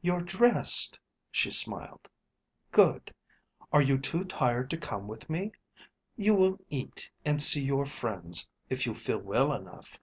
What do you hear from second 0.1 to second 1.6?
dressed," she